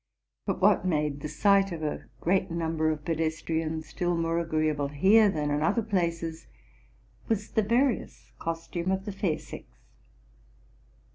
[0.47, 5.29] But what made the sight of a great number of pedestrians still more agreeable here
[5.29, 6.47] than in other places,
[7.27, 9.65] was the various costume of the fair sex.